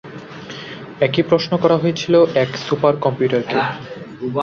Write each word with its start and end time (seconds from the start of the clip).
একই 1.01 1.21
প্রশ্ন 1.21 1.51
করা 1.57 1.77
হয়েছিল 1.77 2.13
এক 2.35 2.49
সুপার 2.57 2.93
কম্পিউটার 2.95 3.41
কে। 3.41 3.59